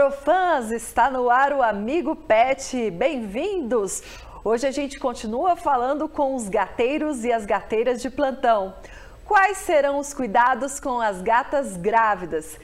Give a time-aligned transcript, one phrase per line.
[0.00, 2.88] Orofãs, está no ar o Amigo Pet.
[2.92, 4.00] Bem-vindos!
[4.44, 8.76] Hoje a gente continua falando com os gateiros e as gateiras de plantão.
[9.24, 12.60] Quais serão os cuidados com as gatas grávidas?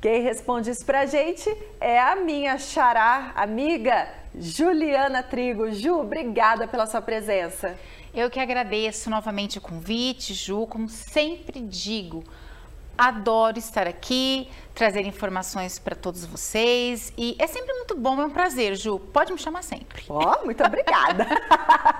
[0.00, 5.70] Quem responde isso pra gente é a minha xará amiga Juliana Trigo.
[5.70, 7.78] Ju, obrigada pela sua presença.
[8.14, 12.24] Eu que agradeço novamente o convite, Ju, como sempre digo,
[12.98, 17.12] Adoro estar aqui, trazer informações para todos vocês.
[17.16, 18.98] E é sempre muito bom, é um prazer, Ju.
[18.98, 20.04] Pode me chamar sempre.
[20.08, 21.24] Ó, oh, muito obrigada.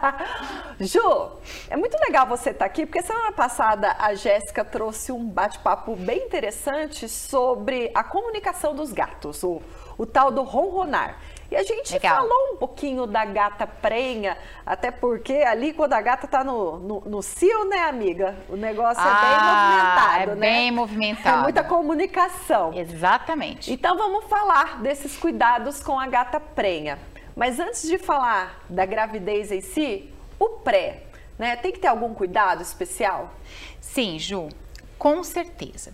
[0.80, 1.30] Ju,
[1.70, 6.26] é muito legal você estar aqui, porque semana passada a Jéssica trouxe um bate-papo bem
[6.26, 9.62] interessante sobre a comunicação dos gatos, o,
[9.96, 11.16] o tal do ronronar.
[11.50, 12.16] E a gente Legal.
[12.16, 17.00] falou um pouquinho da gata prenha, até porque ali quando a gata tá no, no,
[17.00, 18.36] no cio, né, amiga?
[18.50, 20.40] O negócio ah, é bem ah, movimentado, é né?
[20.40, 21.38] bem movimentado.
[21.38, 22.74] É muita comunicação.
[22.74, 23.72] Exatamente.
[23.72, 26.98] Então vamos falar desses cuidados com a gata prenha.
[27.34, 31.04] Mas antes de falar da gravidez em si, o pré,
[31.38, 31.56] né?
[31.56, 33.30] Tem que ter algum cuidado especial?
[33.80, 34.48] Sim, Ju,
[34.98, 35.92] com certeza.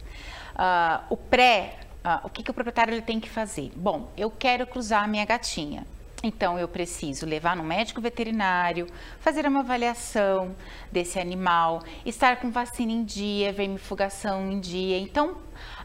[0.55, 3.73] Uh, o pré ah, o que, que o proprietário ele tem que fazer?
[3.75, 5.87] Bom, eu quero cruzar a minha gatinha.
[6.23, 8.87] Então, eu preciso levar no médico veterinário,
[9.21, 10.55] fazer uma avaliação
[10.93, 14.99] desse animal, estar com vacina em dia, vermifugação em dia.
[14.99, 15.39] Então,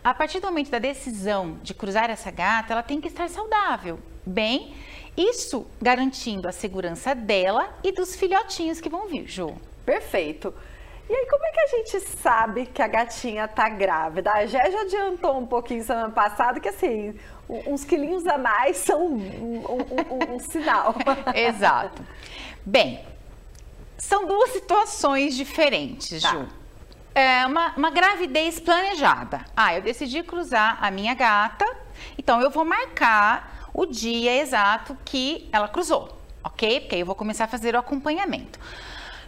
[0.04, 4.00] a partir do momento da decisão de cruzar essa gata, ela tem que estar saudável,
[4.26, 4.74] bem,
[5.18, 9.56] isso garantindo a segurança dela e dos filhotinhos que vão vir, Ju.
[9.86, 10.54] Perfeito.
[11.10, 14.32] E aí, como é que a gente sabe que a gatinha tá grávida?
[14.32, 17.16] A Gé já adiantou um pouquinho semana passada que, assim,
[17.50, 20.94] uns quilinhos a mais são um, um, um, um sinal.
[21.34, 22.06] Exato.
[22.64, 23.04] Bem,
[23.98, 26.30] são duas situações diferentes, tá.
[26.30, 26.48] Ju.
[27.16, 29.44] É uma, uma gravidez planejada.
[29.58, 31.66] Ah, eu decidi cruzar a minha gata,
[32.20, 36.82] então eu vou marcar o dia exato que ela cruzou, ok?
[36.82, 38.60] Porque aí eu vou começar a fazer o acompanhamento.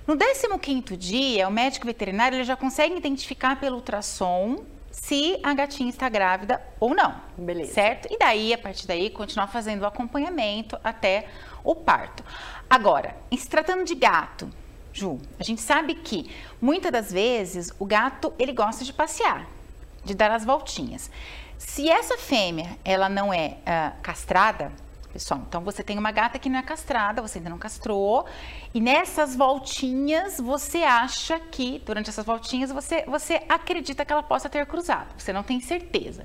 [0.07, 5.89] No 15º dia, o médico veterinário ele já consegue identificar pelo ultrassom se a gatinha
[5.89, 7.16] está grávida ou não.
[7.38, 7.73] Beleza.
[7.73, 8.07] Certo?
[8.12, 11.28] E daí, a partir daí, continuar fazendo o acompanhamento até
[11.63, 12.23] o parto.
[12.69, 14.50] Agora, em se tratando de gato,
[14.94, 16.29] Ju, a gente sabe que
[16.62, 19.47] muitas das vezes o gato ele gosta de passear,
[20.03, 21.09] de dar as voltinhas.
[21.57, 24.72] Se essa fêmea ela não é uh, castrada,
[25.11, 25.41] pessoal.
[25.47, 28.25] Então você tem uma gata que não é castrada, você ainda não castrou,
[28.73, 34.50] e nessas voltinhas você acha que, durante essas voltinhas, você, você acredita que ela possa
[34.50, 36.23] ter cruzado, você não tem certeza.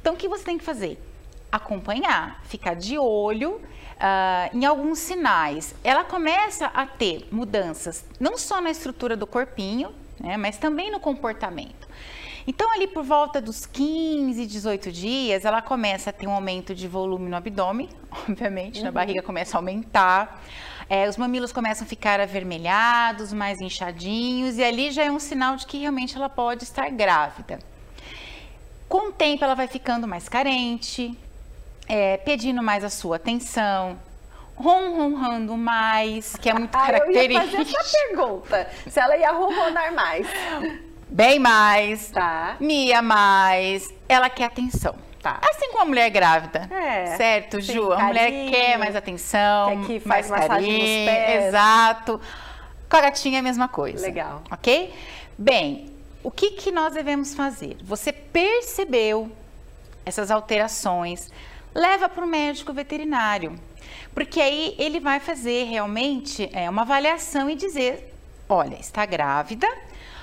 [0.00, 1.02] Então o que você tem que fazer?
[1.50, 3.60] Acompanhar, ficar de olho
[3.96, 5.74] Uh, em alguns sinais.
[5.82, 11.00] Ela começa a ter mudanças não só na estrutura do corpinho, né, mas também no
[11.00, 11.88] comportamento.
[12.46, 16.86] Então, ali por volta dos 15, 18 dias, ela começa a ter um aumento de
[16.86, 17.88] volume no abdômen,
[18.28, 18.88] obviamente, uhum.
[18.88, 20.42] a barriga começa a aumentar.
[20.88, 25.56] É, os mamilos começam a ficar avermelhados, mais inchadinhos, e ali já é um sinal
[25.56, 27.58] de que realmente ela pode estar grávida.
[28.88, 31.18] Com o tempo, ela vai ficando mais carente,
[31.88, 33.98] é, pedindo mais a sua atenção,
[34.54, 37.56] ronronando mais, que é muito ah, característico.
[37.56, 40.28] Eu ia fazer essa pergunta, se ela ia ronronar mais.
[41.08, 42.56] Bem mais, tá.
[42.58, 44.94] mia mais, ela quer atenção.
[45.22, 45.40] Tá.
[45.42, 46.68] Assim como a mulher grávida.
[46.72, 47.16] É.
[47.16, 47.92] Certo, Ju?
[47.92, 51.10] A mulher quer mais atenção, quer que mais carinho.
[51.46, 52.20] Exato.
[52.88, 54.06] Com a gatinha é a mesma coisa.
[54.06, 54.42] Legal.
[54.50, 54.94] Ok?
[55.36, 57.76] Bem, o que, que nós devemos fazer?
[57.82, 59.30] Você percebeu
[60.04, 61.32] essas alterações,
[61.74, 63.58] leva para o médico veterinário.
[64.14, 68.14] Porque aí ele vai fazer realmente é, uma avaliação e dizer:
[68.48, 69.68] olha, está grávida,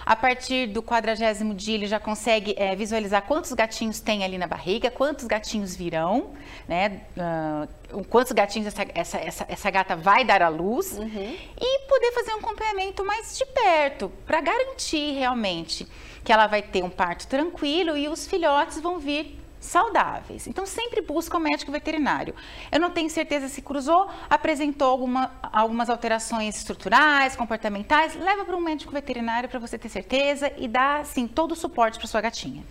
[0.06, 4.48] a partir do quadragésimo dia, ele já consegue é, visualizar quantos gatinhos tem ali na
[4.48, 6.34] barriga, quantos gatinhos virão,
[6.68, 7.02] né?
[7.16, 11.38] Uh, quantos gatinhos essa, essa, essa, essa, gata vai dar à luz uhum.
[11.60, 15.88] e poder fazer um acompanhamento mais de perto para garantir realmente
[16.24, 20.48] que ela vai ter um parto tranquilo e os filhotes vão vir saudáveis.
[20.48, 22.36] Então, sempre busca o um médico veterinário.
[22.72, 28.62] Eu não tenho certeza se cruzou, apresentou alguma, algumas alterações estruturais, comportamentais, leva para um
[28.62, 32.64] médico veterinário para você ter certeza e dar, assim, todo o suporte para sua gatinha.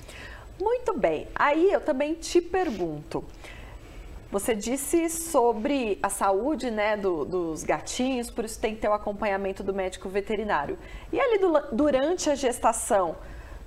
[0.60, 1.26] Muito bem.
[1.34, 3.24] Aí eu também te pergunto.
[4.30, 8.94] Você disse sobre a saúde né, do, dos gatinhos, por isso tem que ter o
[8.94, 10.78] acompanhamento do médico veterinário.
[11.12, 13.16] E ali do, durante a gestação,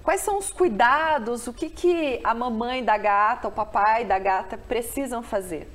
[0.05, 1.47] Quais são os cuidados?
[1.47, 5.67] O que, que a mamãe da gata, o papai da gata precisam fazer?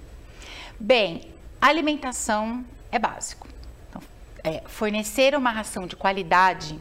[0.78, 3.48] Bem, alimentação é básico.
[3.88, 4.00] Então,
[4.44, 6.78] é, fornecer uma ração de qualidade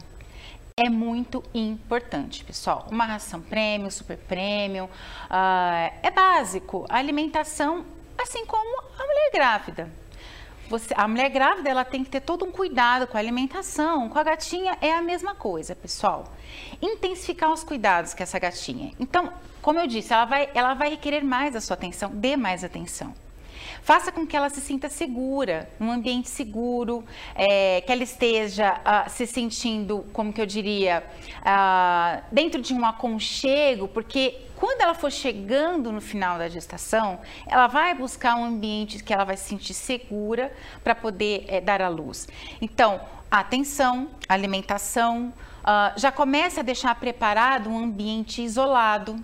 [0.76, 2.86] é muito importante, pessoal.
[2.88, 6.86] Uma ração premium, super premium, uh, é básico.
[6.88, 7.84] A alimentação,
[8.16, 9.90] assim como a mulher grávida.
[10.70, 14.08] Você, a mulher grávida ela tem que ter todo um cuidado com a alimentação.
[14.08, 16.32] Com a gatinha é a mesma coisa, pessoal.
[16.80, 18.92] Intensificar os cuidados com essa gatinha.
[19.00, 22.62] Então, como eu disse, ela vai, ela vai requerer mais a sua atenção, dê mais
[22.62, 23.12] atenção.
[23.82, 29.10] Faça com que ela se sinta segura, num ambiente seguro, é, que ela esteja uh,
[29.10, 31.04] se sentindo, como que eu diria,
[31.40, 37.66] uh, dentro de um aconchego, porque quando ela for chegando no final da gestação, ela
[37.66, 40.52] vai buscar um ambiente que ela vai se sentir segura
[40.84, 42.28] para poder é, dar à luz.
[42.60, 43.00] Então,
[43.30, 49.16] atenção, alimentação, uh, já começa a deixar preparado um ambiente isolado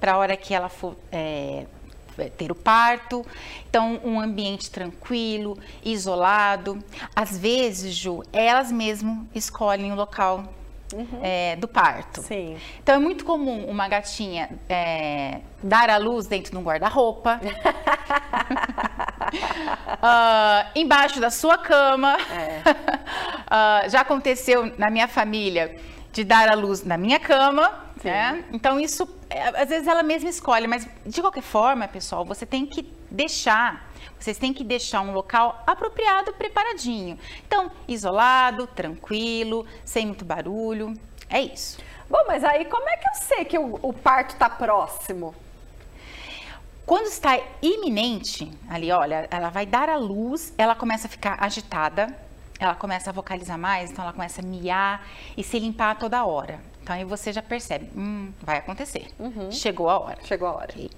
[0.00, 1.66] para a hora que ela for é,
[2.28, 3.24] ter o parto.
[3.68, 6.78] Então, um ambiente tranquilo, isolado.
[7.14, 10.44] Às vezes, Ju, elas mesmo escolhem o local
[10.92, 11.20] Uhum.
[11.22, 12.20] É, do parto.
[12.22, 12.56] Sim.
[12.82, 17.40] Então é muito comum uma gatinha é, dar à luz dentro de um guarda-roupa,
[20.02, 22.16] uh, embaixo da sua cama.
[22.32, 22.62] É.
[22.66, 25.76] Uh, já aconteceu na minha família
[26.12, 27.70] de dar à luz na minha cama.
[28.02, 28.44] Né?
[28.52, 32.66] Então isso, é, às vezes ela mesma escolhe, mas de qualquer forma, pessoal, você tem
[32.66, 33.90] que deixar
[34.20, 37.18] vocês têm que deixar um local apropriado, preparadinho.
[37.46, 40.92] Então, isolado, tranquilo, sem muito barulho.
[41.28, 41.78] É isso.
[42.08, 45.34] Bom, mas aí como é que eu sei que o, o parto está próximo?
[46.84, 52.14] Quando está iminente, ali, olha, ela vai dar a luz, ela começa a ficar agitada,
[52.58, 56.60] ela começa a vocalizar mais, então ela começa a miar e se limpar toda hora.
[56.90, 59.06] Então aí você já percebe, hum, vai acontecer.
[59.16, 59.52] Uhum.
[59.52, 60.18] Chegou a hora.
[60.24, 60.72] Chegou a hora.
[60.72, 60.90] Okay.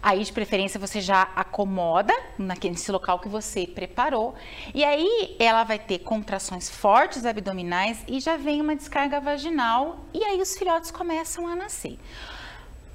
[0.00, 4.36] Aí, de preferência, você já acomoda nesse local que você preparou.
[4.72, 9.98] E aí, ela vai ter contrações fortes abdominais e já vem uma descarga vaginal.
[10.14, 11.98] E aí, os filhotes começam a nascer.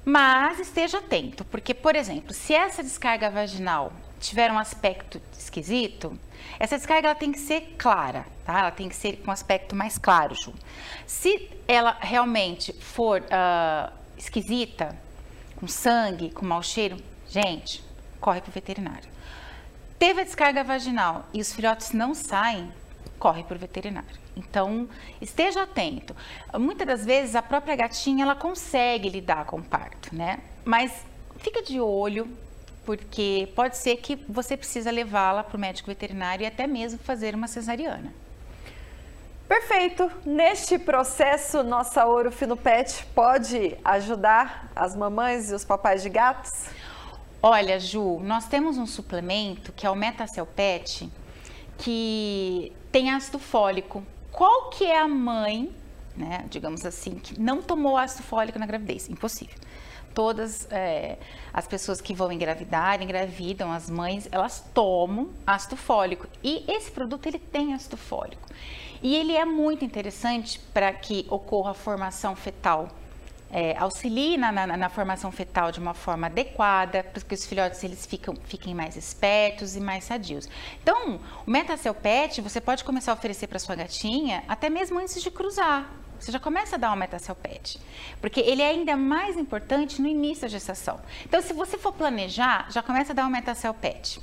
[0.02, 6.18] Mas esteja atento, porque, por exemplo, se essa descarga vaginal tiver um aspecto esquisito,
[6.58, 8.60] essa descarga ela tem que ser clara, tá?
[8.60, 10.54] Ela tem que ser com um aspecto mais claro, Ju.
[11.06, 14.96] Se ela realmente for uh, esquisita,
[15.56, 16.96] com sangue, com mau cheiro,
[17.28, 17.84] gente,
[18.20, 19.10] corre para o veterinário.
[19.98, 22.72] Teve a descarga vaginal e os filhotes não saem,
[23.18, 24.20] corre para o veterinário.
[24.36, 24.88] Então,
[25.20, 26.16] esteja atento.
[26.58, 30.40] Muitas das vezes a própria gatinha ela consegue lidar com o parto, né?
[30.64, 31.04] Mas
[31.38, 32.28] fica de olho,
[32.84, 37.34] porque pode ser que você precisa levá-la para o médico veterinário e até mesmo fazer
[37.34, 38.12] uma cesariana.
[39.48, 40.10] Perfeito.
[40.24, 46.50] Neste processo, nossa Ouro Fino Pet pode ajudar as mamães e os papais de gatos?
[47.42, 51.10] Olha, Ju, nós temos um suplemento que é o Metacel Pet,
[51.76, 54.02] que tem ácido fólico.
[54.30, 55.74] Qual que é a mãe,
[56.16, 59.08] né, digamos assim, que não tomou ácido fólico na gravidez?
[59.08, 59.56] Impossível
[60.14, 61.18] todas é,
[61.52, 66.26] as pessoas que vão engravidar, engravidam, as mães, elas tomam ácido fólico.
[66.42, 68.48] E esse produto, ele tem ácido fólico.
[69.02, 72.88] E ele é muito interessante para que ocorra a formação fetal.
[73.50, 77.84] É, auxilie na, na, na, formação fetal de uma forma adequada, para que os filhotes
[77.84, 78.08] eles
[78.44, 80.48] fiquem mais espertos e mais sadios.
[80.82, 85.22] Então, o Metacel Pet você pode começar a oferecer para sua gatinha até mesmo antes
[85.22, 85.86] de cruzar.
[86.22, 87.80] Você já começa a dar Metacel Pet,
[88.20, 91.00] porque ele é ainda mais importante no início da gestação.
[91.24, 94.20] Então, se você for planejar, já começa a dar Metacel Pet.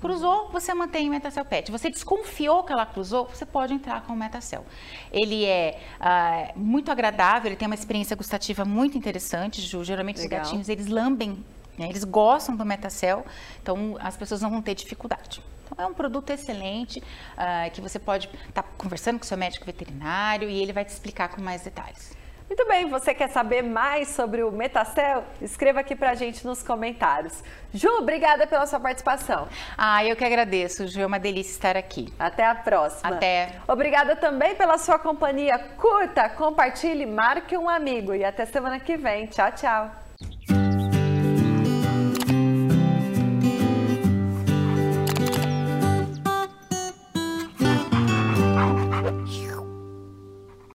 [0.00, 1.72] Cruzou, você mantém o Metacel PET.
[1.72, 4.62] Você desconfiou que ela cruzou, você pode entrar com o Metacel.
[5.10, 9.82] Ele é uh, muito agradável, ele tem uma experiência gustativa muito interessante, Ju.
[9.82, 10.42] Geralmente Legal.
[10.42, 11.42] os gatinhos, eles lambem,
[11.78, 11.88] né?
[11.88, 13.24] eles gostam do Metacel,
[13.62, 15.42] então as pessoas não vão ter dificuldade.
[15.64, 19.64] Então, é um produto excelente uh, que você pode estar tá conversando com seu médico
[19.64, 22.14] veterinário e ele vai te explicar com mais detalhes.
[22.46, 25.24] Muito bem, você quer saber mais sobre o Metacel?
[25.40, 27.42] Escreva aqui pra gente nos comentários.
[27.72, 29.48] Ju, obrigada pela sua participação.
[29.78, 32.12] Ah, eu que agradeço, Ju, é uma delícia estar aqui.
[32.18, 33.16] Até a próxima.
[33.16, 33.56] Até.
[33.66, 35.58] Obrigada também pela sua companhia.
[35.78, 39.26] Curta, compartilhe, marque um amigo e até semana que vem.
[39.26, 40.03] Tchau, tchau.